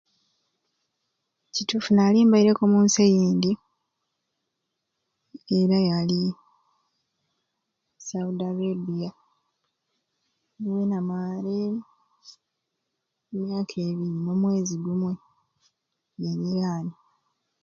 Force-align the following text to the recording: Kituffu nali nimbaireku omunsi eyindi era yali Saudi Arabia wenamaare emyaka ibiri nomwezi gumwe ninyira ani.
Kituffu 1.53 1.89
nali 1.93 2.19
nimbaireku 2.19 2.61
omunsi 2.67 2.97
eyindi 3.07 3.51
era 5.59 5.77
yali 5.89 6.19
Saudi 8.07 8.43
Arabia 8.51 9.09
wenamaare 10.71 11.57
emyaka 13.35 13.73
ibiri 13.89 14.13
nomwezi 14.23 14.75
gumwe 14.83 15.11
ninyira 16.19 16.67
ani. 16.77 16.95